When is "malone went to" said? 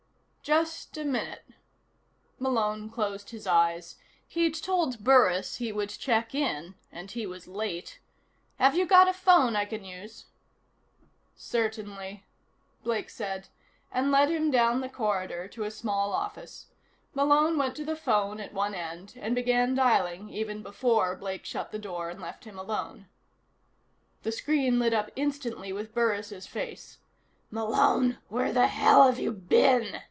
17.13-17.85